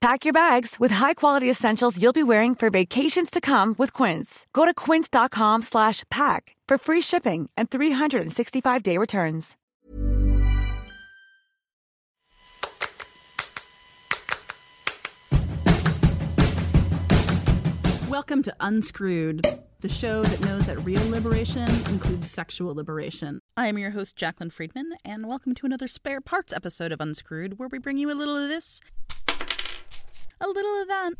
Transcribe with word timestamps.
Pack 0.00 0.24
your 0.24 0.32
bags 0.32 0.76
with 0.80 0.92
high-quality 0.92 1.50
essentials 1.50 2.00
you'll 2.00 2.14
be 2.14 2.22
wearing 2.22 2.54
for 2.54 2.70
vacations 2.70 3.30
to 3.30 3.38
come 3.38 3.74
with 3.76 3.92
Quince. 3.92 4.46
Go 4.54 4.64
to 4.64 4.72
quince.com 4.72 5.60
slash 5.60 6.04
pack 6.10 6.56
for 6.66 6.78
free 6.78 7.02
shipping 7.02 7.50
and 7.54 7.68
365-day 7.68 8.96
returns. 8.96 9.58
Welcome 18.08 18.40
to 18.44 18.54
Unscrewed, 18.58 19.46
the 19.80 19.88
show 19.90 20.22
that 20.22 20.40
knows 20.40 20.64
that 20.64 20.82
real 20.82 21.06
liberation 21.10 21.68
includes 21.90 22.30
sexual 22.30 22.74
liberation. 22.74 23.40
I 23.54 23.66
am 23.66 23.76
your 23.76 23.90
host, 23.90 24.16
Jaclyn 24.16 24.50
Friedman, 24.50 24.94
and 25.04 25.26
welcome 25.26 25.54
to 25.56 25.66
another 25.66 25.88
spare 25.88 26.22
parts 26.22 26.54
episode 26.54 26.90
of 26.90 27.02
Unscrewed, 27.02 27.58
where 27.58 27.68
we 27.68 27.78
bring 27.78 27.98
you 27.98 28.10
a 28.10 28.16
little 28.16 28.36
of 28.36 28.48
this, 28.48 28.80
a 30.40 30.48
little 30.48 30.82
of 30.82 30.88
that, 30.88 31.10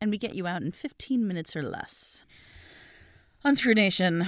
and 0.00 0.10
we 0.10 0.18
get 0.18 0.34
you 0.34 0.46
out 0.46 0.62
in 0.62 0.72
15 0.72 1.26
minutes 1.26 1.56
or 1.56 1.62
less. 1.62 2.24
Unscrewed 3.44 3.76
Nation, 3.76 4.24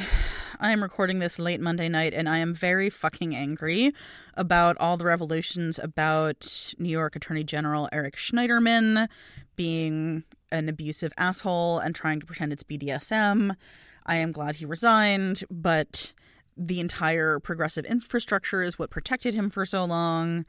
I 0.58 0.72
am 0.72 0.82
recording 0.82 1.20
this 1.20 1.38
late 1.38 1.60
Monday 1.60 1.88
night, 1.88 2.12
and 2.12 2.28
I 2.28 2.38
am 2.38 2.52
very 2.52 2.90
fucking 2.90 3.34
angry 3.34 3.92
about 4.36 4.76
all 4.78 4.96
the 4.96 5.04
revelations 5.04 5.78
about 5.78 6.74
New 6.78 6.88
York 6.88 7.14
Attorney 7.14 7.44
General 7.44 7.88
Eric 7.92 8.16
Schneiderman 8.16 9.08
being 9.54 10.24
an 10.50 10.68
abusive 10.68 11.12
asshole 11.16 11.78
and 11.78 11.94
trying 11.94 12.18
to 12.18 12.26
pretend 12.26 12.52
it's 12.52 12.64
BDSM. 12.64 13.54
I 14.06 14.16
am 14.16 14.32
glad 14.32 14.56
he 14.56 14.64
resigned, 14.64 15.44
but 15.48 16.12
the 16.56 16.80
entire 16.80 17.38
progressive 17.38 17.84
infrastructure 17.84 18.62
is 18.62 18.78
what 18.78 18.90
protected 18.90 19.34
him 19.34 19.50
for 19.50 19.64
so 19.64 19.84
long. 19.84 20.44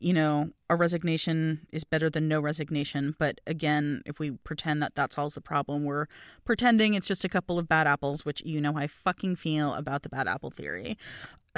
You 0.00 0.12
know, 0.12 0.50
a 0.70 0.76
resignation 0.76 1.66
is 1.72 1.84
better 1.84 2.08
than 2.08 2.28
no 2.28 2.40
resignation. 2.40 3.16
But 3.18 3.40
again, 3.46 4.02
if 4.06 4.18
we 4.18 4.30
pretend 4.30 4.82
that 4.82 4.94
that 4.94 5.12
solves 5.12 5.34
the 5.34 5.40
problem, 5.40 5.84
we're 5.84 6.06
pretending 6.44 6.94
it's 6.94 7.08
just 7.08 7.24
a 7.24 7.28
couple 7.28 7.58
of 7.58 7.68
bad 7.68 7.86
apples, 7.86 8.24
which 8.24 8.42
you 8.44 8.60
know 8.60 8.76
I 8.76 8.86
fucking 8.86 9.36
feel 9.36 9.74
about 9.74 10.02
the 10.02 10.08
bad 10.08 10.28
apple 10.28 10.50
theory. 10.50 10.96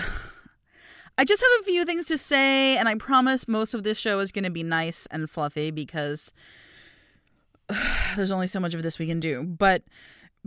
I 1.19 1.25
just 1.25 1.43
have 1.43 1.61
a 1.61 1.65
few 1.65 1.85
things 1.85 2.07
to 2.09 2.17
say, 2.17 2.79
and 2.79 2.89
I 2.89 2.95
promise 2.95 3.47
most 3.47 3.75
of 3.75 3.83
this 3.83 3.99
show 3.99 4.21
is 4.21 4.33
going 4.33 4.45
to 4.45 4.51
be 4.51 4.63
nice 4.63 5.07
and 5.11 5.29
fluffy 5.29 5.71
because 5.71 6.33
there's 8.17 8.31
only 8.31 8.47
so 8.47 8.61
much 8.61 8.75
of 8.75 8.83
this 8.83 8.99
we 8.99 9.07
can 9.07 9.21
do. 9.21 9.43
But 9.43 9.83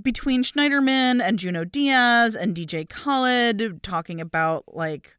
between 0.02 0.44
Schneiderman 0.44 1.22
and 1.22 1.38
Junot 1.38 1.72
Diaz 1.72 2.36
and 2.36 2.56
DJ 2.56 2.90
Khaled 2.90 3.84
talking 3.84 4.20
about 4.20 4.64
like 4.74 5.16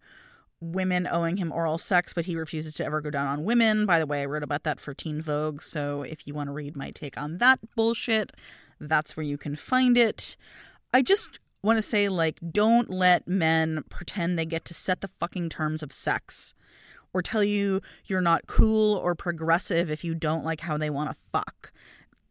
women 0.73 1.07
owing 1.07 1.37
him 1.37 1.53
oral 1.53 1.79
sex, 1.79 2.13
but 2.13 2.25
he 2.25 2.37
refuses 2.37 2.75
to 2.75 2.85
ever 2.85 3.01
go 3.01 3.11
down 3.11 3.27
on 3.27 3.45
women. 3.45 3.87
By 3.87 3.99
the 3.99 4.07
way, 4.07 4.23
I 4.23 4.27
wrote 4.27 4.43
about 4.43 4.65
that 4.65 4.81
for 4.81 4.95
Teen 4.95 5.21
Vogue, 5.21 5.63
so 5.63 6.03
if 6.03 6.27
you 6.27 6.35
want 6.35 6.49
to 6.49 6.53
read 6.53 6.77
my 6.77 6.91
take 6.91 7.19
on 7.19 7.39
that 7.39 7.59
bullshit, 7.77 8.33
that's 8.81 9.17
where 9.17 9.25
you 9.25 9.39
can 9.39 9.57
find 9.57 9.97
it. 9.97 10.37
I 10.93 11.03
just 11.03 11.39
want 11.63 11.79
to 11.79 11.83
say, 11.83 12.09
like, 12.09 12.39
don't 12.51 12.91
let 12.91 13.27
men 13.27 13.85
pretend 13.89 14.39
they 14.39 14.47
get 14.47 14.65
to 14.67 14.75
set 14.75 15.01
the 15.01 15.09
fucking 15.09 15.49
terms 15.49 15.83
of 15.83 15.93
sex 15.93 16.55
or 17.13 17.23
tell 17.23 17.45
you 17.45 17.81
you're 18.05 18.21
not 18.21 18.47
cool 18.47 18.97
or 18.97 19.15
progressive 19.15 19.91
if 19.91 20.05
you 20.05 20.15
don't 20.15 20.45
like 20.45 20.61
how 20.61 20.77
they 20.77 20.91
want 20.91 21.09
to 21.09 21.17
fuck. 21.17 21.73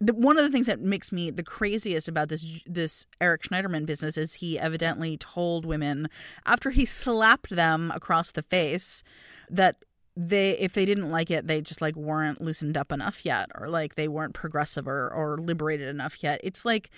The, 0.04 0.12
one 0.12 0.36
of 0.36 0.44
the 0.44 0.50
things 0.50 0.66
that 0.66 0.80
makes 0.80 1.12
me 1.12 1.30
the 1.30 1.42
craziest 1.42 2.08
about 2.08 2.28
this 2.28 2.62
this 2.66 3.06
Eric 3.20 3.42
Schneiderman 3.42 3.86
business 3.86 4.16
is 4.16 4.34
he 4.34 4.58
evidently 4.58 5.16
told 5.16 5.64
women 5.64 6.08
after 6.44 6.70
he 6.70 6.84
slapped 6.84 7.50
them 7.50 7.90
across 7.94 8.30
the 8.30 8.42
face 8.42 9.02
that 9.48 9.76
they 10.16 10.52
if 10.58 10.74
they 10.74 10.84
didn't 10.84 11.10
like 11.10 11.30
it 11.30 11.46
they 11.46 11.60
just 11.60 11.80
like 11.80 11.96
weren't 11.96 12.40
loosened 12.40 12.76
up 12.76 12.92
enough 12.92 13.24
yet 13.24 13.50
or 13.54 13.68
like 13.68 13.94
they 13.94 14.06
weren't 14.06 14.34
progressive 14.34 14.86
or, 14.86 15.08
or 15.08 15.38
liberated 15.38 15.88
enough 15.88 16.22
yet. 16.22 16.40
It's 16.44 16.64
like 16.64 16.90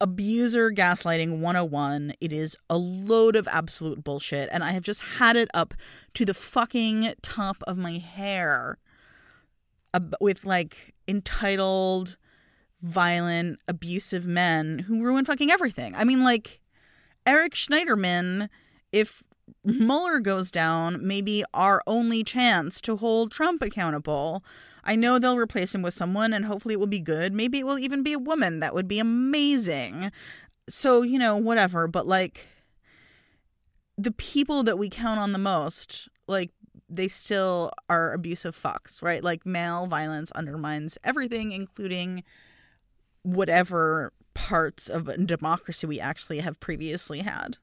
abuser 0.00 0.70
gaslighting 0.70 1.40
101 1.40 2.12
it 2.20 2.32
is 2.32 2.56
a 2.70 2.76
load 2.76 3.36
of 3.36 3.48
absolute 3.48 4.04
bullshit. 4.04 4.48
And 4.52 4.62
i 4.62 4.72
have 4.72 4.84
just 4.84 5.00
had 5.00 5.34
it 5.34 5.48
up 5.54 5.74
to 6.14 6.24
the 6.24 6.34
fucking 6.34 7.14
top 7.22 7.62
of 7.66 7.78
my 7.78 7.98
hair 7.98 8.78
with 10.20 10.44
like 10.44 10.94
entitled 11.06 12.16
violent 12.82 13.58
abusive 13.66 14.26
men 14.26 14.80
who 14.80 15.02
ruin 15.02 15.24
fucking 15.24 15.50
everything 15.50 15.94
i 15.96 16.04
mean 16.04 16.22
like 16.22 16.60
eric 17.26 17.54
schneiderman 17.54 18.48
if 18.92 19.22
mueller 19.64 20.20
goes 20.20 20.50
down 20.50 21.04
maybe 21.04 21.42
our 21.54 21.82
only 21.86 22.22
chance 22.22 22.80
to 22.80 22.96
hold 22.96 23.32
trump 23.32 23.62
accountable 23.62 24.44
I 24.88 24.96
know 24.96 25.18
they'll 25.18 25.36
replace 25.36 25.74
him 25.74 25.82
with 25.82 25.92
someone 25.92 26.32
and 26.32 26.46
hopefully 26.46 26.72
it 26.72 26.80
will 26.80 26.86
be 26.86 27.00
good. 27.00 27.34
Maybe 27.34 27.58
it 27.58 27.66
will 27.66 27.78
even 27.78 28.02
be 28.02 28.14
a 28.14 28.18
woman. 28.18 28.60
That 28.60 28.74
would 28.74 28.88
be 28.88 28.98
amazing. 28.98 30.10
So, 30.66 31.02
you 31.02 31.18
know, 31.18 31.36
whatever. 31.36 31.86
But 31.86 32.06
like 32.06 32.46
the 33.98 34.12
people 34.12 34.62
that 34.62 34.78
we 34.78 34.88
count 34.88 35.20
on 35.20 35.32
the 35.32 35.38
most, 35.38 36.08
like 36.26 36.52
they 36.88 37.08
still 37.08 37.72
are 37.88 38.12
abusive 38.12 38.56
fucks, 38.56 39.02
right? 39.02 39.22
Like 39.22 39.44
male 39.44 39.86
violence 39.86 40.30
undermines 40.32 40.98
everything, 41.04 41.52
including 41.52 42.24
whatever 43.22 44.12
parts 44.34 44.88
of 44.88 45.26
democracy 45.26 45.86
we 45.86 46.00
actually 46.00 46.38
have 46.38 46.60
previously 46.60 47.20
had. 47.20 47.58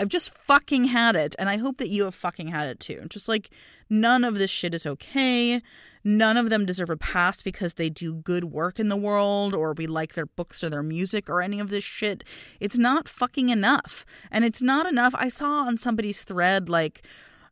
I've 0.00 0.08
just 0.08 0.30
fucking 0.30 0.84
had 0.84 1.16
it, 1.16 1.34
and 1.38 1.48
I 1.48 1.56
hope 1.56 1.78
that 1.78 1.88
you 1.88 2.04
have 2.04 2.14
fucking 2.14 2.48
had 2.48 2.68
it 2.68 2.78
too. 2.78 3.06
Just 3.08 3.28
like 3.28 3.50
none 3.90 4.22
of 4.24 4.36
this 4.36 4.50
shit 4.50 4.74
is 4.74 4.86
okay. 4.86 5.60
None 6.04 6.36
of 6.36 6.50
them 6.50 6.64
deserve 6.64 6.90
a 6.90 6.96
pass 6.96 7.42
because 7.42 7.74
they 7.74 7.90
do 7.90 8.14
good 8.14 8.44
work 8.44 8.78
in 8.78 8.88
the 8.88 8.96
world 8.96 9.54
or 9.54 9.72
we 9.72 9.86
like 9.86 10.14
their 10.14 10.26
books 10.26 10.62
or 10.62 10.70
their 10.70 10.82
music 10.82 11.28
or 11.28 11.42
any 11.42 11.58
of 11.58 11.70
this 11.70 11.84
shit. 11.84 12.22
It's 12.60 12.78
not 12.78 13.08
fucking 13.08 13.48
enough. 13.48 14.06
And 14.30 14.44
it's 14.44 14.62
not 14.62 14.86
enough. 14.86 15.14
I 15.16 15.28
saw 15.28 15.62
on 15.62 15.76
somebody's 15.76 16.22
thread, 16.22 16.68
like, 16.68 17.02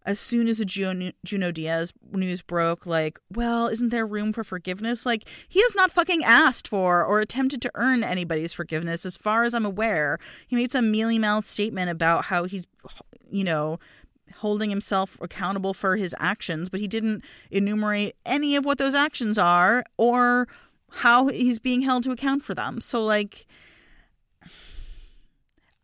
as 0.07 0.21
soon 0.21 0.47
as 0.47 0.59
the 0.59 0.65
Juno, 0.65 1.11
Junot 1.25 1.57
Diaz 1.57 1.93
news 2.13 2.41
broke, 2.41 2.87
like, 2.87 3.19
well, 3.35 3.67
isn't 3.67 3.89
there 3.89 4.07
room 4.07 4.33
for 4.33 4.45
forgiveness? 4.45 5.05
Like, 5.05 5.29
he 5.49 5.61
has 5.61 5.75
not 5.75 5.91
fucking 5.91 6.23
asked 6.25 6.69
for 6.69 7.05
or 7.05 7.19
attempted 7.19 7.61
to 7.63 7.71
earn 7.75 8.05
anybody's 8.05 8.53
forgiveness, 8.53 9.05
as 9.05 9.17
far 9.17 9.43
as 9.43 9.53
I'm 9.53 9.67
aware. 9.67 10.19
He 10.47 10.55
made 10.55 10.71
some 10.71 10.93
mealy 10.93 11.19
mouthed 11.19 11.49
statement 11.49 11.91
about 11.91 12.27
how 12.27 12.45
he's, 12.45 12.69
you 13.29 13.43
know, 13.43 13.81
holding 14.37 14.71
himself 14.71 15.19
accountable 15.21 15.75
for 15.75 15.97
his 15.97 16.15
actions, 16.21 16.69
but 16.69 16.79
he 16.79 16.87
didn't 16.87 17.25
enumerate 17.51 18.15
any 18.25 18.55
of 18.55 18.65
what 18.65 18.79
those 18.79 18.95
actions 18.95 19.39
are 19.39 19.85
or 19.97 20.47
how 20.91 21.27
he's 21.27 21.59
being 21.59 21.83
held 21.83 22.05
to 22.05 22.13
account 22.13 22.45
for 22.45 22.55
them. 22.55 22.81
So, 22.81 23.05
like, 23.05 23.45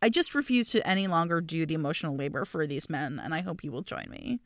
I 0.03 0.09
just 0.09 0.35
refuse 0.35 0.69
to 0.71 0.85
any 0.85 1.07
longer 1.07 1.39
do 1.39 1.65
the 1.65 1.75
emotional 1.75 2.17
labor 2.17 2.43
for 2.43 2.67
these 2.67 2.89
men, 2.89 3.21
and 3.23 3.33
I 3.33 3.39
hope 3.39 3.63
you 3.63 3.71
will 3.71 3.83
join 3.83 4.07
me. 4.09 4.41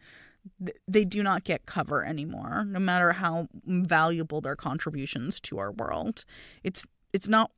They 0.88 1.04
do 1.04 1.24
not 1.24 1.46
get 1.46 1.66
cover 1.66 2.06
anymore, 2.06 2.64
no 2.64 2.78
matter 2.78 3.14
how 3.14 3.48
valuable 3.66 4.40
their 4.40 4.56
contributions 4.56 5.40
to 5.42 5.58
our 5.58 5.72
world. 5.72 6.26
It's 6.64 6.86
it's 7.12 7.28
not 7.28 7.50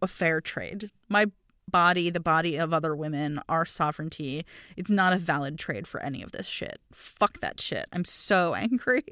a 0.00 0.06
fair 0.06 0.40
trade. 0.40 0.92
My 1.08 1.26
body, 1.66 2.10
the 2.10 2.20
body 2.20 2.56
of 2.56 2.72
other 2.72 2.94
women, 2.94 3.40
our 3.48 3.66
sovereignty. 3.66 4.46
It's 4.76 4.88
not 4.88 5.12
a 5.12 5.16
valid 5.18 5.58
trade 5.58 5.88
for 5.88 6.00
any 6.00 6.22
of 6.22 6.30
this 6.30 6.46
shit. 6.46 6.78
Fuck 6.92 7.40
that 7.40 7.60
shit. 7.60 7.86
I'm 7.92 8.04
so 8.04 8.54
angry. 8.54 9.02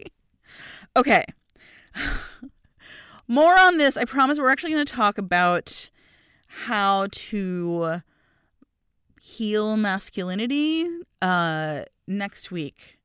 Okay. 0.95 1.25
More 3.27 3.59
on 3.59 3.79
this. 3.79 3.97
I 3.97 4.05
promise 4.05 4.39
we're 4.39 4.51
actually 4.51 4.73
going 4.73 4.87
to 4.87 4.93
talk 4.93 5.19
about 5.19 5.91
how 6.47 7.09
to 7.11 8.03
heal 9.27 9.77
masculinity 9.77 10.89
uh, 11.21 11.81
next 12.07 12.53
week 12.53 13.01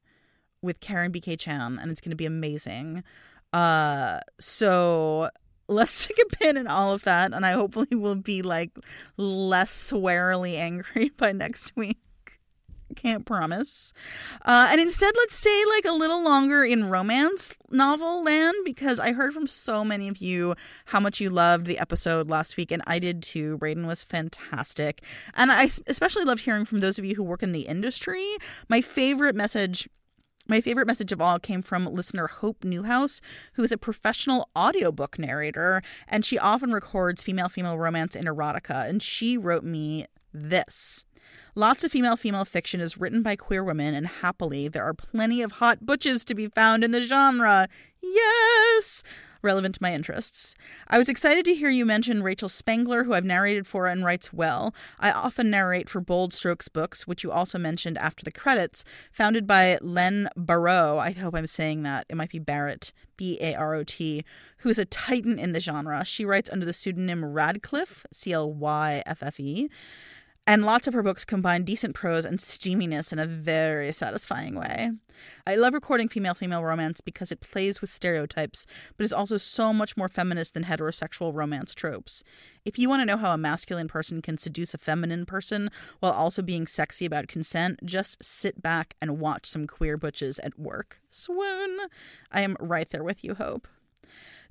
with 0.62 0.80
Karen 0.80 1.12
BK 1.12 1.40
Chan, 1.40 1.80
and 1.82 1.90
it's 1.90 2.00
going 2.00 2.12
to 2.12 2.16
be 2.16 2.28
amazing. 2.28 3.04
Uh, 3.52 4.20
so 4.40 5.30
let's 5.68 5.92
stick 6.04 6.20
a 6.22 6.36
pin 6.36 6.58
in 6.58 6.68
all 6.68 6.92
of 6.94 7.04
that, 7.06 7.34
and 7.34 7.44
I 7.44 7.54
hopefully 7.54 7.96
will 7.96 8.16
be 8.16 8.44
like 8.44 8.70
less 9.18 9.72
swearily 9.72 10.58
angry 10.58 11.10
by 11.18 11.32
next 11.32 11.76
week. 11.76 11.98
Can't 12.96 13.26
promise. 13.26 13.94
Uh, 14.44 14.68
and 14.72 14.82
instead, 14.82 15.14
let's 15.18 15.36
stay 15.36 15.64
like 15.76 15.86
a 15.86 15.92
little 15.92 16.24
longer 16.24 16.64
in 16.64 16.90
romance 16.90 17.54
novel 17.70 18.24
land 18.24 18.56
because 18.66 19.00
I 19.00 19.14
heard 19.14 19.34
from 19.34 19.48
so 19.48 19.84
many 19.84 20.08
of 20.08 20.18
you 20.18 20.56
how 20.86 21.00
much 21.00 21.20
you 21.20 21.30
loved 21.30 21.66
the 21.66 21.80
episode 21.80 22.30
last 22.30 22.58
week, 22.58 22.72
and 22.72 22.82
I 22.86 23.00
did 23.00 23.24
too. 23.24 23.58
Braden 23.58 23.88
was 23.88 24.04
fantastic. 24.04 25.04
And 25.36 25.52
I 25.52 25.70
especially 25.88 26.26
loved 26.26 26.42
hearing 26.42 26.66
from 26.66 26.80
those 26.80 27.00
of 27.00 27.06
you 27.06 27.16
who 27.16 27.24
work 27.24 27.44
in 27.44 27.52
the 27.52 27.62
industry. 27.62 28.36
My 28.70 28.82
favorite 28.82 29.36
message 29.36 29.88
my 30.48 30.60
favorite 30.60 30.88
message 30.88 31.12
of 31.12 31.22
all 31.22 31.40
came 31.40 31.62
from 31.62 31.86
listener 31.86 32.28
Hope 32.28 32.64
Newhouse, 32.64 33.22
who 33.54 33.64
is 33.64 33.72
a 33.72 33.78
professional 33.78 34.50
audiobook 34.58 35.18
narrator, 35.20 35.82
and 36.08 36.26
she 36.26 36.38
often 36.38 36.74
records 36.74 37.24
female 37.24 37.48
female 37.48 37.78
romance 37.78 38.16
and 38.16 38.28
erotica. 38.28 38.90
And 38.90 39.02
she 39.02 39.38
wrote 39.38 39.64
me 39.64 40.08
this. 40.34 41.06
Lots 41.56 41.84
of 41.84 41.92
female 41.92 42.16
female 42.16 42.46
fiction 42.46 42.80
is 42.80 42.98
written 42.98 43.22
by 43.22 43.36
queer 43.36 43.64
women, 43.64 43.94
and 43.94 44.08
happily, 44.08 44.68
there 44.68 44.84
are 44.84 44.94
plenty 44.94 45.42
of 45.42 45.54
hot 45.54 45.86
butches 45.86 46.24
to 46.26 46.36
be 46.36 46.48
found 46.48 46.84
in 46.84 46.92
the 46.92 47.02
genre. 47.02 47.68
Yes! 48.02 49.04
relevant 49.42 49.76
to 49.76 49.84
my 49.84 49.94
interests. 49.94 50.56
I 50.88 50.98
was 50.98 51.10
excited 51.10 51.46
to 51.46 51.56
hear 51.56 51.70
you 51.70 51.86
mention 51.86 52.24
Rachel 52.24 52.50
Spangler, 52.50 53.04
who 53.04 53.14
I've 53.14 53.26
narrated 53.26 53.68
for 53.68 53.88
and 53.88 54.06
writes 54.06 54.32
well. 54.32 54.74
I 55.00 55.12
often 55.12 55.50
narrate 55.50 55.90
for 55.90 56.02
Bold 56.02 56.34
Strokes 56.34 56.68
books, 56.68 57.08
which 57.08 57.24
you 57.24 57.32
also 57.32 57.58
mentioned 57.58 57.98
after 57.98 58.24
the 58.24 58.32
credits, 58.32 58.86
founded 59.12 59.48
by 59.48 59.78
Len 59.82 60.30
Barot. 60.38 61.00
I 61.00 61.12
hope 61.12 61.36
I'm 61.36 61.48
saying 61.48 61.84
that. 61.84 62.06
It 62.10 62.16
might 62.16 62.32
be 62.32 62.40
Barrett, 62.40 62.94
B 63.18 63.38
A 63.42 63.56
R 63.56 63.76
O 63.76 63.84
T, 63.84 64.24
who 64.58 64.70
is 64.70 64.80
a 64.80 64.86
titan 64.86 65.40
in 65.40 65.52
the 65.52 65.60
genre. 65.60 66.06
She 66.06 66.26
writes 66.26 66.50
under 66.52 66.66
the 66.66 66.74
pseudonym 66.74 67.22
Radclyffe, 67.22 68.06
C 68.12 68.32
L 68.32 68.52
Y 68.52 69.04
F 69.06 69.24
F 69.24 69.40
E. 69.40 69.70
And 70.48 70.66
lots 70.66 70.88
of 70.88 70.96
her 70.96 71.04
books 71.04 71.24
combine 71.24 71.64
decent 71.64 71.94
prose 71.94 72.26
and 72.26 72.40
steaminess 72.40 73.14
in 73.14 73.20
a 73.20 73.28
very 73.28 73.92
satisfying 73.92 74.56
way. 74.56 74.90
I 75.46 75.56
love 75.56 75.74
recording 75.74 76.10
female 76.10 76.34
female 76.34 76.64
romance 76.64 77.00
because 77.00 77.32
it 77.32 77.42
plays 77.42 77.80
with 77.80 77.92
stereotypes, 77.92 78.66
but 78.98 79.04
is 79.04 79.14
also 79.14 79.38
so 79.38 79.72
much 79.72 79.96
more 79.96 80.10
feminist 80.10 80.56
than 80.56 80.64
heterosexual 80.64 81.32
romance 81.34 81.76
tropes. 81.76 82.24
If 82.66 82.80
you 82.80 82.90
want 82.90 83.02
to 83.02 83.06
know 83.06 83.18
how 83.18 83.34
a 83.34 83.38
masculine 83.38 83.88
person 83.88 84.20
can 84.20 84.40
seduce 84.40 84.74
a 84.74 84.80
feminine 84.80 85.28
person 85.28 85.70
while 86.00 86.12
also 86.12 86.42
being 86.42 86.66
sexy 86.66 87.06
about 87.06 87.28
consent, 87.28 87.80
just 87.86 88.24
sit 88.24 88.64
back 88.64 88.96
and 89.00 89.20
watch 89.20 89.46
some 89.46 89.68
queer 89.68 89.96
butches 89.96 90.40
at 90.40 90.58
work. 90.58 91.02
Swoon! 91.12 91.78
I 92.32 92.42
am 92.42 92.58
right 92.60 92.90
there 92.90 93.04
with 93.04 93.24
you, 93.24 93.36
Hope. 93.36 93.68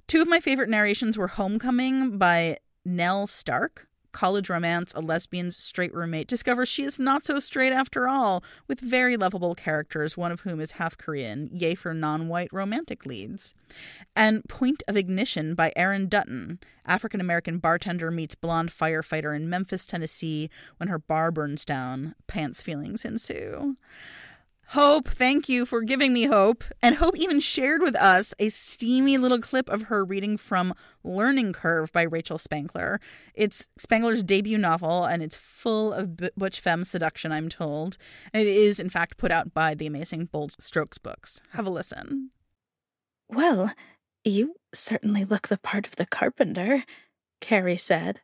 Two 0.06 0.22
of 0.22 0.28
my 0.28 0.38
favorite 0.38 0.70
narrations 0.70 1.18
were 1.18 1.28
Homecoming 1.28 2.16
by 2.16 2.58
Nell 2.84 3.26
Stark 3.26 3.88
college 4.12 4.50
romance, 4.50 4.92
a 4.94 5.00
lesbian's 5.00 5.56
straight 5.56 5.94
roommate 5.94 6.28
discovers 6.28 6.68
she 6.68 6.84
is 6.84 6.98
not 6.98 7.24
so 7.24 7.40
straight 7.40 7.72
after 7.72 8.08
all, 8.08 8.42
with 8.68 8.80
very 8.80 9.16
lovable 9.16 9.54
characters, 9.54 10.16
one 10.16 10.32
of 10.32 10.42
whom 10.42 10.60
is 10.60 10.72
half 10.72 10.96
Korean, 10.98 11.48
yay 11.52 11.74
for 11.74 11.94
non 11.94 12.28
white 12.28 12.52
romantic 12.52 13.06
leads. 13.06 13.54
And 14.14 14.44
Point 14.48 14.82
of 14.88 14.96
Ignition 14.96 15.54
by 15.54 15.72
Erin 15.76 16.08
Dutton, 16.08 16.58
African 16.86 17.20
American 17.20 17.58
bartender 17.58 18.10
meets 18.10 18.34
blonde 18.34 18.70
firefighter 18.70 19.34
in 19.34 19.48
Memphis, 19.48 19.86
Tennessee 19.86 20.50
when 20.78 20.88
her 20.88 20.98
bar 20.98 21.30
burns 21.30 21.64
down, 21.64 22.14
pants 22.26 22.62
feelings 22.62 23.04
ensue. 23.04 23.76
Hope, 24.74 25.08
thank 25.08 25.48
you 25.48 25.66
for 25.66 25.82
giving 25.82 26.12
me 26.12 26.26
hope. 26.26 26.62
And 26.80 26.94
Hope 26.94 27.16
even 27.16 27.40
shared 27.40 27.82
with 27.82 27.96
us 27.96 28.34
a 28.38 28.50
steamy 28.50 29.18
little 29.18 29.40
clip 29.40 29.68
of 29.68 29.82
her 29.82 30.04
reading 30.04 30.36
from 30.36 30.74
Learning 31.02 31.52
Curve 31.52 31.90
by 31.90 32.02
Rachel 32.02 32.38
Spangler. 32.38 33.00
It's 33.34 33.66
Spangler's 33.76 34.22
debut 34.22 34.58
novel, 34.58 35.04
and 35.06 35.24
it's 35.24 35.34
full 35.34 35.92
of 35.92 36.16
butch 36.36 36.60
femme 36.60 36.84
seduction, 36.84 37.32
I'm 37.32 37.48
told. 37.48 37.96
And 38.32 38.40
it 38.46 38.46
is, 38.46 38.78
in 38.78 38.90
fact, 38.90 39.16
put 39.16 39.32
out 39.32 39.52
by 39.52 39.74
the 39.74 39.88
amazing 39.88 40.26
Bold 40.26 40.54
Strokes 40.60 40.98
books. 40.98 41.40
Have 41.50 41.66
a 41.66 41.70
listen. 41.70 42.30
Well, 43.28 43.74
you 44.22 44.54
certainly 44.72 45.24
look 45.24 45.48
the 45.48 45.58
part 45.58 45.88
of 45.88 45.96
the 45.96 46.06
carpenter, 46.06 46.84
Carrie 47.40 47.76
said. 47.76 48.20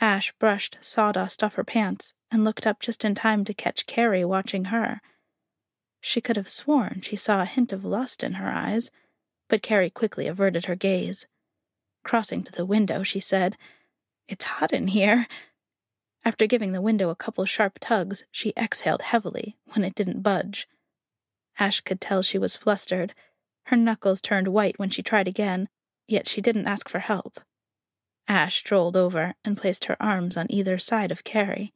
Ash 0.00 0.32
brushed 0.40 0.78
sawdust 0.80 1.44
off 1.44 1.56
her 1.56 1.64
pants 1.64 2.14
and 2.30 2.42
looked 2.42 2.66
up 2.66 2.80
just 2.80 3.04
in 3.04 3.14
time 3.14 3.44
to 3.44 3.52
catch 3.52 3.84
Carrie 3.84 4.24
watching 4.24 4.66
her. 4.66 5.02
She 6.06 6.20
could 6.20 6.36
have 6.36 6.50
sworn 6.50 7.00
she 7.00 7.16
saw 7.16 7.40
a 7.40 7.46
hint 7.46 7.72
of 7.72 7.82
lust 7.82 8.22
in 8.22 8.34
her 8.34 8.50
eyes, 8.50 8.90
but 9.48 9.62
Carrie 9.62 9.88
quickly 9.88 10.26
averted 10.26 10.66
her 10.66 10.76
gaze. 10.76 11.26
Crossing 12.02 12.42
to 12.42 12.52
the 12.52 12.66
window, 12.66 13.02
she 13.02 13.20
said, 13.20 13.56
It's 14.28 14.44
hot 14.44 14.70
in 14.74 14.88
here. 14.88 15.26
After 16.22 16.46
giving 16.46 16.72
the 16.72 16.82
window 16.82 17.08
a 17.08 17.16
couple 17.16 17.46
sharp 17.46 17.78
tugs, 17.80 18.24
she 18.30 18.52
exhaled 18.54 19.00
heavily 19.00 19.56
when 19.72 19.82
it 19.82 19.94
didn't 19.94 20.20
budge. 20.20 20.68
Ash 21.58 21.80
could 21.80 22.02
tell 22.02 22.20
she 22.20 22.36
was 22.36 22.54
flustered. 22.54 23.14
Her 23.64 23.76
knuckles 23.76 24.20
turned 24.20 24.48
white 24.48 24.78
when 24.78 24.90
she 24.90 25.02
tried 25.02 25.26
again, 25.26 25.70
yet 26.06 26.28
she 26.28 26.42
didn't 26.42 26.66
ask 26.66 26.86
for 26.86 26.98
help. 26.98 27.40
Ash 28.28 28.56
strolled 28.56 28.94
over 28.94 29.36
and 29.42 29.56
placed 29.56 29.86
her 29.86 29.96
arms 29.98 30.36
on 30.36 30.48
either 30.50 30.76
side 30.76 31.10
of 31.10 31.24
Carrie. 31.24 31.72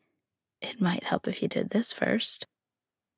It 0.60 0.82
might 0.82 1.04
help 1.04 1.26
if 1.26 1.40
you 1.40 1.48
did 1.48 1.70
this 1.70 1.94
first. 1.94 2.46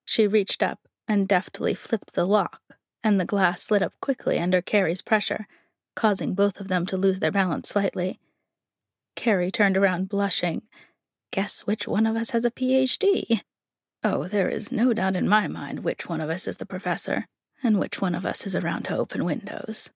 She 0.05 0.29
reached 0.29 0.63
up 0.63 0.79
and 1.11 1.27
deftly 1.27 1.75
flipped 1.75 2.15
the 2.15 2.25
lock, 2.25 2.61
and 3.03 3.19
the 3.19 3.25
glass 3.25 3.65
slid 3.65 3.83
up 3.83 3.93
quickly 4.01 4.39
under 4.39 4.63
Carrie's 4.63 5.03
pressure, 5.03 5.49
causing 5.97 6.35
both 6.35 6.61
of 6.61 6.69
them 6.69 6.87
to 6.87 6.97
lose 6.97 7.19
their 7.19 7.33
balance 7.33 7.69
slightly. 7.69 8.21
Carrie 9.17 9.51
turned 9.51 9.77
around 9.77 10.09
blushing. 10.09 10.63
Guess 11.33 11.63
which 11.63 11.89
one 11.89 12.07
of 12.07 12.15
us 12.15 12.31
has 12.31 12.45
a 12.45 12.51
PhD? 12.53 13.41
Oh, 14.05 14.29
there 14.29 14.49
is 14.49 14.71
no 14.71 14.93
doubt 14.93 15.17
in 15.17 15.29
my 15.29 15.49
mind 15.49 15.81
which 15.81 16.09
one 16.09 16.21
of 16.21 16.31
us 16.31 16.47
is 16.47 16.59
the 16.59 16.65
professor, 16.65 17.27
and 17.61 17.81
which 17.81 18.01
one 18.01 18.15
of 18.15 18.25
us 18.25 18.47
is 18.47 18.55
around 18.55 18.85
to 18.85 18.97
open 18.97 19.25
windows. 19.25 19.91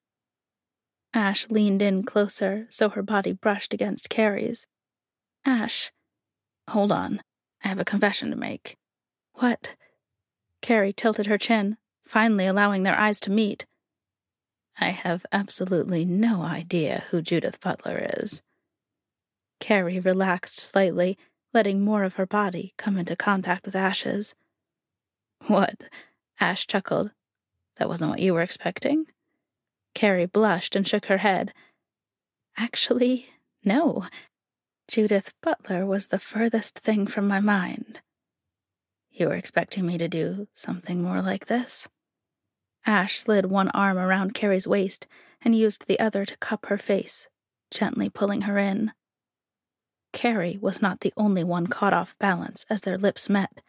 Ash 1.14 1.48
leaned 1.48 1.80
in 1.80 2.02
closer 2.02 2.66
so 2.70 2.88
her 2.88 3.04
body 3.04 3.30
brushed 3.30 3.72
against 3.72 4.08
Carrie's. 4.10 4.66
Ash, 5.44 5.92
hold 6.68 6.90
on. 6.90 7.22
I 7.62 7.68
have 7.68 7.78
a 7.78 7.84
confession 7.84 8.30
to 8.30 8.36
make. 8.36 8.76
What? 9.34 9.76
Carrie 10.64 10.94
tilted 10.94 11.26
her 11.26 11.36
chin, 11.36 11.76
finally 12.06 12.46
allowing 12.46 12.84
their 12.84 12.98
eyes 12.98 13.20
to 13.20 13.30
meet. 13.30 13.66
I 14.80 14.92
have 14.92 15.26
absolutely 15.30 16.06
no 16.06 16.40
idea 16.40 17.04
who 17.10 17.20
Judith 17.20 17.60
Butler 17.60 18.08
is. 18.16 18.40
Carrie 19.60 20.00
relaxed 20.00 20.58
slightly, 20.58 21.18
letting 21.52 21.84
more 21.84 22.02
of 22.02 22.14
her 22.14 22.24
body 22.24 22.72
come 22.78 22.96
into 22.96 23.14
contact 23.14 23.66
with 23.66 23.76
Ash's. 23.76 24.34
What? 25.48 25.82
Ash 26.40 26.66
chuckled. 26.66 27.10
That 27.76 27.90
wasn't 27.90 28.12
what 28.12 28.20
you 28.20 28.32
were 28.32 28.40
expecting? 28.40 29.04
Carrie 29.92 30.24
blushed 30.24 30.74
and 30.74 30.88
shook 30.88 31.04
her 31.06 31.18
head. 31.18 31.52
Actually, 32.56 33.26
no. 33.66 34.06
Judith 34.88 35.34
Butler 35.42 35.84
was 35.84 36.06
the 36.06 36.18
furthest 36.18 36.78
thing 36.78 37.06
from 37.06 37.28
my 37.28 37.40
mind. 37.40 38.00
You 39.16 39.28
were 39.28 39.36
expecting 39.36 39.86
me 39.86 39.96
to 39.98 40.08
do 40.08 40.48
something 40.54 41.00
more 41.00 41.22
like 41.22 41.46
this? 41.46 41.88
Ash 42.84 43.20
slid 43.20 43.46
one 43.46 43.68
arm 43.68 43.96
around 43.96 44.34
Carrie's 44.34 44.66
waist 44.66 45.06
and 45.40 45.54
used 45.54 45.86
the 45.86 46.00
other 46.00 46.24
to 46.24 46.36
cup 46.38 46.66
her 46.66 46.76
face, 46.76 47.28
gently 47.70 48.08
pulling 48.08 48.42
her 48.42 48.58
in. 48.58 48.92
Carrie 50.12 50.58
was 50.60 50.82
not 50.82 51.00
the 51.00 51.12
only 51.16 51.44
one 51.44 51.68
caught 51.68 51.92
off 51.92 52.18
balance 52.18 52.66
as 52.68 52.80
their 52.80 52.98
lips 52.98 53.28
met. 53.28 53.62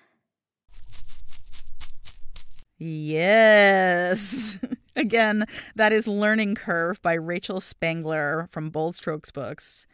Yes. 2.79 4.57
Again, 4.95 5.45
that 5.75 5.93
is 5.93 6.07
Learning 6.07 6.55
Curve 6.55 6.99
by 7.03 7.13
Rachel 7.13 7.61
Spangler 7.61 8.47
from 8.49 8.71
Bold 8.71 8.95
Strokes 8.95 9.29
Books. 9.29 9.85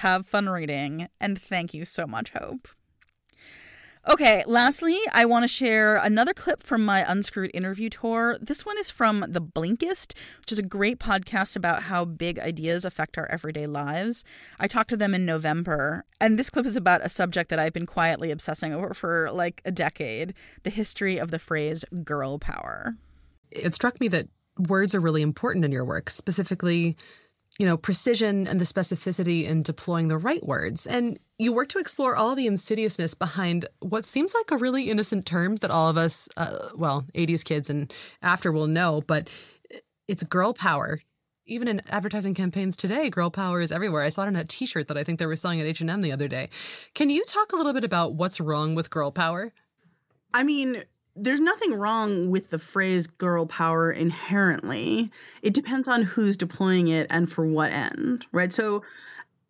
Have 0.00 0.26
fun 0.26 0.50
reading, 0.50 1.08
and 1.18 1.40
thank 1.40 1.72
you 1.72 1.86
so 1.86 2.06
much, 2.06 2.32
Hope. 2.32 2.68
Okay, 4.08 4.44
lastly, 4.46 5.00
I 5.12 5.24
want 5.24 5.42
to 5.42 5.48
share 5.48 5.96
another 5.96 6.32
clip 6.32 6.62
from 6.62 6.84
my 6.84 7.04
Unscrewed 7.10 7.50
interview 7.52 7.90
tour. 7.90 8.38
This 8.40 8.64
one 8.64 8.78
is 8.78 8.88
from 8.88 9.24
The 9.28 9.40
Blinkist, 9.40 10.14
which 10.38 10.52
is 10.52 10.60
a 10.60 10.62
great 10.62 11.00
podcast 11.00 11.56
about 11.56 11.82
how 11.82 12.04
big 12.04 12.38
ideas 12.38 12.84
affect 12.84 13.18
our 13.18 13.26
everyday 13.26 13.66
lives. 13.66 14.22
I 14.60 14.68
talked 14.68 14.90
to 14.90 14.96
them 14.96 15.12
in 15.12 15.26
November, 15.26 16.04
and 16.20 16.38
this 16.38 16.50
clip 16.50 16.66
is 16.66 16.76
about 16.76 17.04
a 17.04 17.08
subject 17.08 17.50
that 17.50 17.58
I've 17.58 17.72
been 17.72 17.84
quietly 17.84 18.30
obsessing 18.30 18.72
over 18.72 18.94
for 18.94 19.28
like 19.32 19.60
a 19.64 19.72
decade 19.72 20.34
the 20.62 20.70
history 20.70 21.18
of 21.18 21.32
the 21.32 21.40
phrase 21.40 21.84
girl 22.04 22.38
power. 22.38 22.94
It 23.50 23.74
struck 23.74 23.98
me 23.98 24.06
that 24.06 24.28
words 24.56 24.94
are 24.94 25.00
really 25.00 25.22
important 25.22 25.64
in 25.64 25.72
your 25.72 25.84
work, 25.84 26.10
specifically 26.10 26.96
you 27.58 27.66
know, 27.66 27.76
precision 27.76 28.46
and 28.46 28.60
the 28.60 28.64
specificity 28.64 29.44
in 29.44 29.62
deploying 29.62 30.08
the 30.08 30.18
right 30.18 30.44
words. 30.44 30.86
And 30.86 31.18
you 31.38 31.52
work 31.52 31.68
to 31.70 31.78
explore 31.78 32.16
all 32.16 32.34
the 32.34 32.46
insidiousness 32.46 33.14
behind 33.14 33.66
what 33.80 34.04
seems 34.04 34.34
like 34.34 34.50
a 34.50 34.56
really 34.56 34.90
innocent 34.90 35.26
term 35.26 35.56
that 35.56 35.70
all 35.70 35.88
of 35.88 35.96
us, 35.96 36.28
uh, 36.36 36.68
well, 36.74 37.06
80s 37.14 37.44
kids 37.44 37.70
and 37.70 37.92
after 38.22 38.52
will 38.52 38.66
know, 38.66 39.02
but 39.06 39.30
it's 40.06 40.22
girl 40.22 40.52
power. 40.52 41.00
Even 41.46 41.68
in 41.68 41.80
advertising 41.88 42.34
campaigns 42.34 42.76
today, 42.76 43.08
girl 43.08 43.30
power 43.30 43.60
is 43.60 43.70
everywhere. 43.70 44.02
I 44.02 44.08
saw 44.08 44.24
it 44.24 44.28
on 44.28 44.36
a 44.36 44.44
T-shirt 44.44 44.88
that 44.88 44.98
I 44.98 45.04
think 45.04 45.18
they 45.18 45.26
were 45.26 45.36
selling 45.36 45.60
at 45.60 45.66
H&M 45.66 46.00
the 46.00 46.12
other 46.12 46.26
day. 46.26 46.48
Can 46.94 47.08
you 47.08 47.24
talk 47.24 47.52
a 47.52 47.56
little 47.56 47.72
bit 47.72 47.84
about 47.84 48.14
what's 48.14 48.40
wrong 48.40 48.74
with 48.74 48.90
girl 48.90 49.12
power? 49.12 49.52
I 50.34 50.42
mean, 50.42 50.82
there's 51.16 51.40
nothing 51.40 51.74
wrong 51.74 52.30
with 52.30 52.50
the 52.50 52.58
phrase 52.58 53.06
girl 53.06 53.46
power 53.46 53.90
inherently. 53.90 55.10
It 55.42 55.54
depends 55.54 55.88
on 55.88 56.02
who's 56.02 56.36
deploying 56.36 56.88
it 56.88 57.06
and 57.10 57.30
for 57.30 57.46
what 57.46 57.72
end, 57.72 58.26
right? 58.32 58.52
So 58.52 58.82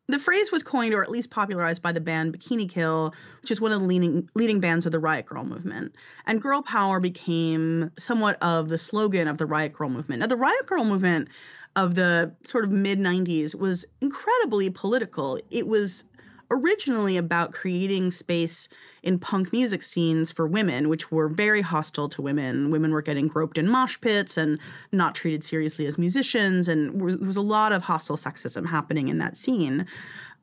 the 0.08 0.18
phrase 0.18 0.52
was 0.52 0.62
coined 0.62 0.94
or 0.94 1.02
at 1.02 1.10
least 1.10 1.30
popularized 1.30 1.82
by 1.82 1.92
the 1.92 2.00
band 2.00 2.32
Bikini 2.32 2.70
Kill, 2.70 3.12
which 3.42 3.50
is 3.50 3.60
one 3.60 3.72
of 3.72 3.80
the 3.80 3.86
leading, 3.86 4.30
leading 4.34 4.60
bands 4.60 4.86
of 4.86 4.92
the 4.92 5.00
Riot 5.00 5.26
Grrrl 5.26 5.46
movement. 5.46 5.94
And 6.26 6.40
girl 6.40 6.62
power 6.62 7.00
became 7.00 7.90
somewhat 7.98 8.40
of 8.40 8.68
the 8.68 8.78
slogan 8.78 9.26
of 9.26 9.38
the 9.38 9.46
Riot 9.46 9.72
Grrrl 9.72 9.90
movement. 9.90 10.20
Now, 10.20 10.28
the 10.28 10.36
Riot 10.36 10.66
Grrrl 10.66 10.86
movement 10.86 11.28
of 11.74 11.94
the 11.94 12.32
sort 12.44 12.64
of 12.64 12.72
mid 12.72 12.98
90s 12.98 13.54
was 13.54 13.84
incredibly 14.00 14.70
political. 14.70 15.40
It 15.50 15.66
was 15.66 16.04
originally 16.50 17.16
about 17.16 17.52
creating 17.52 18.10
space 18.10 18.68
in 19.02 19.18
punk 19.18 19.52
music 19.52 19.82
scenes 19.82 20.32
for 20.32 20.46
women, 20.46 20.88
which 20.88 21.10
were 21.10 21.28
very 21.28 21.60
hostile 21.60 22.08
to 22.08 22.22
women. 22.22 22.70
Women 22.70 22.92
were 22.92 23.02
getting 23.02 23.28
groped 23.28 23.58
in 23.58 23.68
mosh 23.68 24.00
pits 24.00 24.36
and 24.36 24.58
not 24.92 25.14
treated 25.14 25.42
seriously 25.44 25.86
as 25.86 25.98
musicians, 25.98 26.68
and 26.68 27.00
there 27.00 27.26
was 27.26 27.36
a 27.36 27.42
lot 27.42 27.72
of 27.72 27.82
hostile 27.82 28.16
sexism 28.16 28.66
happening 28.66 29.08
in 29.08 29.18
that 29.18 29.36
scene. 29.36 29.86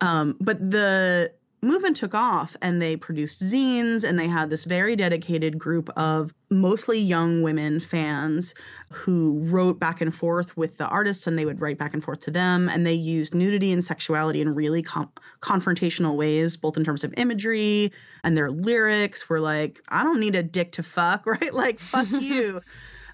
Um, 0.02 0.36
but 0.40 0.72
the 0.72 1.32
movement 1.64 1.96
took 1.96 2.14
off 2.14 2.56
and 2.62 2.82
they 2.82 2.96
produced 2.96 3.42
zines 3.42 4.08
and 4.08 4.20
they 4.20 4.28
had 4.28 4.50
this 4.50 4.66
very 4.66 4.96
dedicated 4.96 5.58
group 5.58 5.90
of 5.98 6.34
mostly 6.50 7.00
young 7.00 7.42
women 7.42 7.80
fans 7.80 8.54
who 8.92 9.40
wrote 9.46 9.80
back 9.80 10.02
and 10.02 10.14
forth 10.14 10.56
with 10.56 10.78
the 10.78 10.86
artists 10.86 11.26
and 11.26 11.40
they 11.40 11.46
would 11.46 11.60
write 11.60 11.80
back 11.80 11.94
and 11.94 12.04
forth 12.04 12.20
to 12.20 12.30
them 12.30 12.70
and 12.70 12.86
they 12.86 12.94
used 12.94 13.34
nudity 13.34 13.72
and 13.72 13.84
sexuality 13.84 14.40
in 14.40 14.54
really 14.54 14.84
com- 14.84 15.10
confrontational 15.42 16.16
ways 16.16 16.58
both 16.58 16.78
in 16.78 16.84
terms 16.84 17.04
of 17.04 17.14
imagery 17.18 17.92
and 18.24 18.38
their 18.38 18.52
lyrics 18.52 19.28
were 19.28 19.40
like 19.40 19.82
i 19.90 20.04
don't 20.04 20.20
need 20.20 20.36
a 20.36 20.44
dick 20.44 20.74
to 20.74 20.84
fuck 20.84 21.24
right? 21.26 21.54
Like 21.54 21.80
fuck 21.80 22.08
you. 22.22 22.62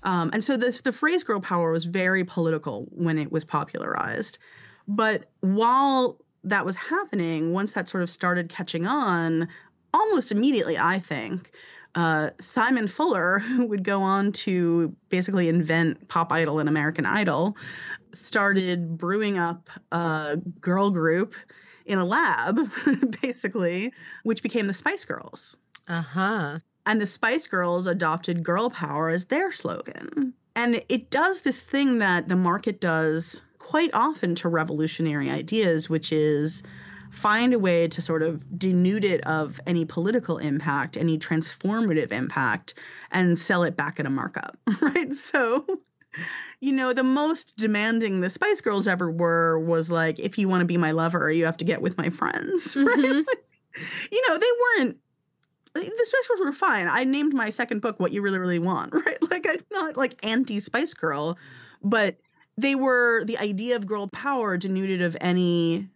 Um, 0.03 0.29
and 0.33 0.43
so 0.43 0.57
the, 0.57 0.79
the 0.83 0.91
phrase 0.91 1.23
girl 1.23 1.41
power 1.41 1.71
was 1.71 1.85
very 1.85 2.23
political 2.23 2.87
when 2.91 3.17
it 3.17 3.31
was 3.31 3.43
popularized. 3.43 4.39
But 4.87 5.29
while 5.41 6.17
that 6.43 6.65
was 6.65 6.75
happening, 6.75 7.53
once 7.53 7.73
that 7.73 7.89
sort 7.89 8.03
of 8.03 8.09
started 8.09 8.49
catching 8.49 8.85
on, 8.85 9.47
almost 9.93 10.31
immediately, 10.31 10.77
I 10.77 10.99
think, 10.99 11.51
uh, 11.95 12.29
Simon 12.39 12.87
Fuller, 12.87 13.39
who 13.39 13.67
would 13.67 13.83
go 13.83 14.01
on 14.01 14.31
to 14.33 14.95
basically 15.09 15.49
invent 15.49 16.07
Pop 16.07 16.31
Idol 16.31 16.59
and 16.59 16.69
American 16.69 17.05
Idol, 17.05 17.57
started 18.11 18.97
brewing 18.97 19.37
up 19.37 19.69
a 19.91 20.37
girl 20.59 20.89
group 20.89 21.35
in 21.85 21.97
a 21.97 22.05
lab, 22.05 22.59
basically, 23.21 23.93
which 24.23 24.43
became 24.43 24.67
the 24.67 24.73
Spice 24.73 25.05
Girls. 25.05 25.57
Uh 25.87 26.01
huh. 26.01 26.59
And 26.85 27.01
the 27.01 27.07
Spice 27.07 27.47
Girls 27.47 27.87
adopted 27.87 28.43
girl 28.43 28.69
power 28.69 29.09
as 29.09 29.25
their 29.25 29.51
slogan. 29.51 30.33
And 30.55 30.83
it 30.89 31.09
does 31.09 31.41
this 31.41 31.61
thing 31.61 31.99
that 31.99 32.27
the 32.27 32.35
market 32.35 32.81
does 32.81 33.41
quite 33.69 33.91
often 33.93 34.33
to 34.33 34.49
revolutionary 34.49 35.29
ideas, 35.29 35.87
which 35.87 36.11
is 36.11 36.63
find 37.11 37.53
a 37.53 37.59
way 37.59 37.87
to 37.87 38.01
sort 38.01 38.23
of 38.23 38.43
denude 38.57 39.03
it 39.03 39.21
of 39.27 39.61
any 39.67 39.85
political 39.85 40.39
impact, 40.39 40.97
any 40.97 41.19
transformative 41.19 42.11
impact, 42.11 42.73
and 43.11 43.37
sell 43.37 43.63
it 43.63 43.75
back 43.75 43.99
at 43.99 44.07
a 44.07 44.09
markup, 44.09 44.57
right? 44.81 45.13
So, 45.13 45.63
you 46.59 46.71
know, 46.71 46.93
the 46.93 47.03
most 47.03 47.57
demanding 47.57 48.21
the 48.21 48.31
Spice 48.31 48.59
Girls 48.59 48.87
ever 48.87 49.11
were 49.11 49.59
was 49.59 49.91
like, 49.91 50.17
if 50.17 50.39
you 50.39 50.49
want 50.49 50.61
to 50.61 50.65
be 50.65 50.77
my 50.77 50.89
lover, 50.89 51.31
you 51.31 51.45
have 51.45 51.57
to 51.57 51.65
get 51.65 51.79
with 51.79 51.95
my 51.95 52.09
friends, 52.09 52.75
right? 52.79 52.87
Mm-hmm. 52.87 53.83
you 54.11 54.27
know, 54.27 54.39
they 54.39 54.79
weren't 54.79 54.97
the 55.75 55.81
Spice 55.81 56.27
Girls 56.27 56.39
were 56.39 56.51
fine. 56.51 56.87
I 56.89 57.03
named 57.03 57.35
my 57.35 57.51
second 57.51 57.83
book 57.83 57.99
"What 57.99 58.11
You 58.11 58.23
Really 58.23 58.39
Really 58.39 58.57
Want," 58.57 58.91
right? 59.05 59.21
Like 59.29 59.47
I'm 59.47 59.63
not 59.71 59.95
like 59.95 60.25
anti 60.25 60.59
Spice 60.59 60.95
Girl, 60.95 61.37
but 61.83 62.17
they 62.61 62.75
were 62.75 63.23
the 63.25 63.37
idea 63.37 63.75
of 63.75 63.87
girl 63.87 64.07
power 64.07 64.57
denuded 64.57 65.01
of 65.01 65.15
any 65.21 65.87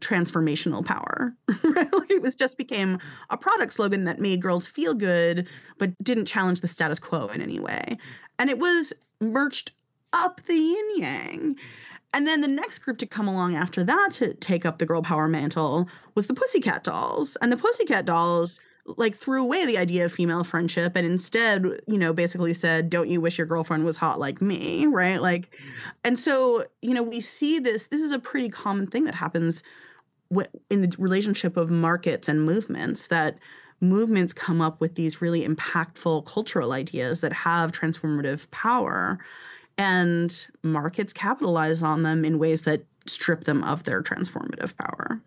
transformational 0.00 0.84
power 0.84 1.34
it 1.48 2.22
was 2.22 2.34
just 2.34 2.58
became 2.58 2.98
a 3.30 3.36
product 3.36 3.72
slogan 3.72 4.04
that 4.04 4.18
made 4.18 4.42
girls 4.42 4.66
feel 4.66 4.94
good 4.94 5.48
but 5.78 5.92
didn't 6.02 6.26
challenge 6.26 6.60
the 6.60 6.68
status 6.68 6.98
quo 6.98 7.28
in 7.28 7.40
any 7.40 7.60
way. 7.60 7.96
And 8.38 8.50
it 8.50 8.58
was 8.58 8.92
merged 9.20 9.72
up 10.12 10.42
the 10.42 10.54
yin 10.54 10.90
yang. 10.96 11.56
And 12.12 12.26
then 12.26 12.40
the 12.40 12.48
next 12.48 12.80
group 12.80 12.98
to 12.98 13.06
come 13.06 13.28
along 13.28 13.56
after 13.56 13.84
that 13.84 14.10
to 14.14 14.34
take 14.34 14.64
up 14.64 14.78
the 14.78 14.86
girl 14.86 15.02
power 15.02 15.28
mantle 15.28 15.88
was 16.14 16.26
the 16.26 16.34
pussycat 16.34 16.84
dolls. 16.84 17.36
And 17.36 17.52
the 17.52 17.56
pussycat 17.56 18.06
dolls 18.06 18.60
like 18.86 19.14
threw 19.14 19.42
away 19.42 19.66
the 19.66 19.78
idea 19.78 20.04
of 20.04 20.12
female 20.12 20.44
friendship 20.44 20.96
and 20.96 21.06
instead, 21.06 21.64
you 21.86 21.98
know, 21.98 22.12
basically 22.12 22.54
said, 22.54 22.90
"Don't 22.90 23.08
you 23.08 23.20
wish 23.20 23.38
your 23.38 23.46
girlfriend 23.46 23.84
was 23.84 23.96
hot 23.96 24.18
like 24.18 24.40
me?" 24.40 24.86
Right? 24.86 25.20
Like, 25.20 25.56
and 26.04 26.18
so 26.18 26.64
you 26.82 26.94
know, 26.94 27.02
we 27.02 27.20
see 27.20 27.58
this. 27.58 27.88
This 27.88 28.02
is 28.02 28.12
a 28.12 28.18
pretty 28.18 28.48
common 28.48 28.86
thing 28.86 29.04
that 29.04 29.14
happens 29.14 29.62
in 30.70 30.82
the 30.82 30.94
relationship 30.98 31.56
of 31.56 31.70
markets 31.70 32.28
and 32.28 32.44
movements 32.44 33.08
that 33.08 33.38
movements 33.80 34.32
come 34.32 34.60
up 34.60 34.80
with 34.80 34.94
these 34.94 35.20
really 35.20 35.46
impactful 35.46 36.24
cultural 36.26 36.72
ideas 36.72 37.20
that 37.20 37.32
have 37.32 37.72
transformative 37.72 38.50
power 38.50 39.18
and 39.78 40.48
markets 40.62 41.12
capitalize 41.12 41.82
on 41.82 42.02
them 42.02 42.24
in 42.24 42.38
ways 42.38 42.62
that 42.62 42.82
strip 43.06 43.44
them 43.44 43.62
of 43.62 43.84
their 43.84 44.02
transformative 44.02 44.74
power 44.76 45.20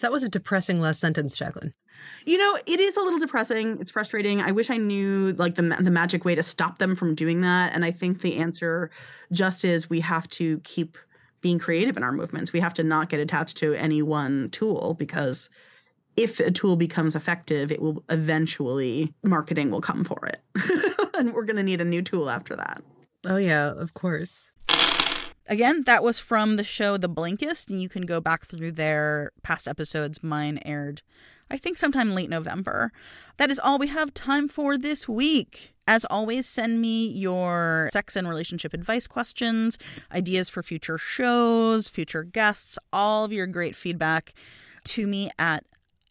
that 0.00 0.12
was 0.12 0.22
a 0.22 0.28
depressing 0.28 0.80
last 0.80 1.00
sentence, 1.00 1.38
Jaclyn. 1.38 1.72
You 2.26 2.38
know, 2.38 2.58
it 2.66 2.80
is 2.80 2.96
a 2.96 3.00
little 3.00 3.18
depressing. 3.18 3.78
It's 3.80 3.90
frustrating. 3.90 4.40
I 4.40 4.52
wish 4.52 4.70
I 4.70 4.76
knew 4.76 5.32
like 5.32 5.54
the 5.54 5.62
the 5.62 5.90
magic 5.90 6.24
way 6.24 6.34
to 6.34 6.42
stop 6.42 6.78
them 6.78 6.94
from 6.94 7.14
doing 7.14 7.40
that. 7.42 7.74
And 7.74 7.84
I 7.84 7.90
think 7.90 8.20
the 8.20 8.36
answer 8.36 8.90
just 9.32 9.64
is 9.64 9.88
we 9.88 10.00
have 10.00 10.28
to 10.30 10.58
keep 10.60 10.98
being 11.40 11.58
creative 11.58 11.96
in 11.96 12.02
our 12.02 12.12
movements. 12.12 12.52
We 12.52 12.60
have 12.60 12.74
to 12.74 12.82
not 12.82 13.08
get 13.08 13.20
attached 13.20 13.58
to 13.58 13.74
any 13.74 14.02
one 14.02 14.50
tool 14.50 14.94
because 14.98 15.50
if 16.16 16.40
a 16.40 16.50
tool 16.50 16.76
becomes 16.76 17.14
effective, 17.14 17.70
it 17.70 17.80
will 17.80 18.02
eventually 18.08 19.14
marketing 19.22 19.70
will 19.70 19.80
come 19.80 20.02
for 20.02 20.26
it. 20.26 20.40
and 21.18 21.34
we're 21.34 21.44
going 21.44 21.56
to 21.56 21.62
need 21.62 21.80
a 21.80 21.84
new 21.84 22.02
tool 22.02 22.30
after 22.30 22.56
that. 22.56 22.82
Oh 23.26 23.36
yeah, 23.36 23.72
of 23.72 23.94
course. 23.94 24.50
Again, 25.48 25.84
that 25.84 26.02
was 26.02 26.18
from 26.18 26.56
the 26.56 26.64
show 26.64 26.96
The 26.96 27.08
Blinkist, 27.08 27.70
and 27.70 27.80
you 27.80 27.88
can 27.88 28.02
go 28.02 28.20
back 28.20 28.46
through 28.46 28.72
their 28.72 29.30
past 29.42 29.68
episodes. 29.68 30.22
Mine 30.22 30.58
aired, 30.64 31.02
I 31.48 31.56
think, 31.56 31.76
sometime 31.76 32.14
late 32.14 32.28
November. 32.28 32.90
That 33.36 33.50
is 33.50 33.60
all 33.60 33.78
we 33.78 33.86
have 33.88 34.12
time 34.12 34.48
for 34.48 34.76
this 34.76 35.08
week. 35.08 35.74
As 35.86 36.04
always, 36.06 36.48
send 36.48 36.80
me 36.80 37.06
your 37.06 37.90
sex 37.92 38.16
and 38.16 38.28
relationship 38.28 38.74
advice 38.74 39.06
questions, 39.06 39.78
ideas 40.10 40.48
for 40.48 40.64
future 40.64 40.98
shows, 40.98 41.86
future 41.86 42.24
guests, 42.24 42.76
all 42.92 43.24
of 43.24 43.32
your 43.32 43.46
great 43.46 43.76
feedback 43.76 44.34
to 44.84 45.06
me 45.06 45.30
at 45.38 45.64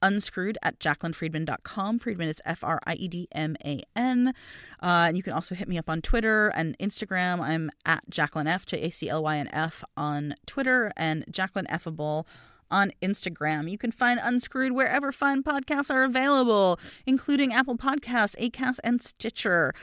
unscrewed 0.05 0.57
at 0.61 0.79
jaclynfriedman.com. 0.79 1.99
Friedman 1.99 2.29
is 2.29 2.41
F 2.45 2.63
R 2.63 2.79
I 2.85 2.93
E 2.93 3.07
D 3.07 3.27
M 3.31 3.55
A 3.65 3.81
N. 3.95 4.33
Uh, 4.81 5.05
and 5.07 5.17
you 5.17 5.23
can 5.23 5.33
also 5.33 5.55
hit 5.55 5.67
me 5.67 5.77
up 5.77 5.89
on 5.89 6.01
Twitter 6.01 6.49
and 6.49 6.77
Instagram. 6.77 7.41
I'm 7.41 7.71
at 7.85 8.09
Jaclyn 8.09 8.47
F, 8.47 8.65
J 8.65 8.81
A 8.83 8.89
C 8.91 9.09
L 9.09 9.23
Y 9.23 9.37
N 9.37 9.49
F 9.51 9.83
on 9.97 10.35
Twitter 10.45 10.91
and 10.95 11.25
Jaclyn 11.31 11.67
Effable 11.67 12.25
on 12.69 12.91
Instagram. 13.01 13.69
You 13.69 13.77
can 13.77 13.91
find 13.91 14.19
Unscrewed 14.21 14.73
wherever 14.73 15.11
fine 15.11 15.43
podcasts 15.43 15.93
are 15.93 16.03
available, 16.03 16.79
including 17.05 17.53
Apple 17.53 17.77
Podcasts, 17.77 18.35
Acast, 18.39 18.79
and 18.83 19.01
Stitcher. 19.01 19.73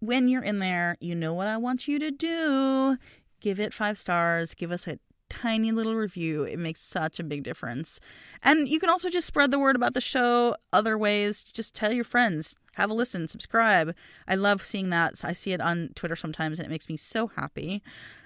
When 0.00 0.28
you're 0.28 0.42
in 0.42 0.58
there, 0.58 0.96
you 1.00 1.14
know 1.14 1.34
what 1.34 1.46
I 1.46 1.56
want 1.56 1.88
you 1.88 1.98
to 1.98 2.10
do. 2.10 2.96
Give 3.40 3.58
it 3.60 3.74
five 3.74 3.98
stars. 3.98 4.54
Give 4.54 4.72
us 4.72 4.86
a 4.86 4.98
tiny 5.30 5.72
little 5.72 5.94
review. 5.94 6.42
It 6.42 6.58
makes 6.58 6.82
such 6.82 7.18
a 7.18 7.24
big 7.24 7.42
difference. 7.42 8.00
And 8.42 8.68
you 8.68 8.78
can 8.78 8.90
also 8.90 9.08
just 9.08 9.26
spread 9.26 9.50
the 9.50 9.58
word 9.58 9.76
about 9.76 9.94
the 9.94 10.00
show 10.02 10.56
other 10.72 10.98
ways. 10.98 11.44
Just 11.44 11.74
tell 11.74 11.92
your 11.92 12.04
friends, 12.04 12.56
have 12.74 12.90
a 12.90 12.94
listen, 12.94 13.28
subscribe. 13.28 13.94
I 14.28 14.34
love 14.34 14.64
seeing 14.64 14.90
that. 14.90 15.14
I 15.24 15.32
see 15.32 15.52
it 15.52 15.60
on 15.60 15.90
Twitter 15.94 16.16
sometimes 16.16 16.58
and 16.58 16.66
it 16.66 16.70
makes 16.70 16.88
me 16.90 16.98
so 16.98 17.28
happy. 17.28 17.82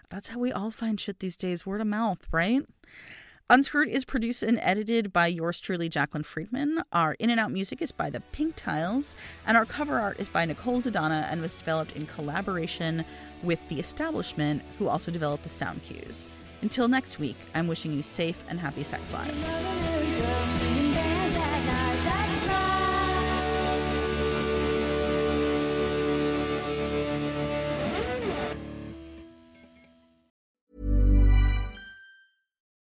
That's 0.09 0.29
how 0.29 0.39
we 0.39 0.51
all 0.51 0.71
find 0.71 0.99
shit 0.99 1.21
these 1.21 1.37
days 1.37 1.65
word 1.65 1.81
of 1.81 1.87
mouth, 1.87 2.27
right? 2.33 2.63
Unscrewed 3.51 3.89
is 3.89 4.07
produced 4.07 4.43
and 4.43 4.59
edited 4.63 5.13
by 5.13 5.27
yours 5.27 5.61
truly, 5.61 5.91
Jaclyn 5.91 6.25
Friedman. 6.25 6.83
Our 6.93 7.13
in 7.19 7.29
and 7.29 7.39
out 7.39 7.53
music 7.53 7.83
is 7.83 7.93
by 7.93 8.09
the 8.09 8.21
Pink 8.33 8.57
Tiles, 8.57 9.17
and 9.47 9.55
our 9.55 9.67
cover 9.67 10.01
art 10.01 10.19
is 10.19 10.31
by 10.31 10.47
Nicole 10.47 10.81
Dodonna 10.81 11.31
and 11.31 11.43
was 11.43 11.55
developed 11.55 11.95
in 11.95 12.07
collaboration 12.07 13.05
with 13.43 13.59
The 13.69 13.79
Establishment, 13.81 14.63
who 14.79 14.89
also 14.89 15.11
developed 15.11 15.43
the 15.43 15.51
sound 15.51 15.83
cues. 15.83 16.31
Until 16.65 16.89
next 16.89 17.19
week, 17.19 17.37
I'm 17.55 17.67
wishing 17.67 17.93
you 17.93 18.03
safe 18.03 18.43
and 18.49 18.59
happy 18.59 18.85
sex 18.85 19.13
lives. 19.13 20.64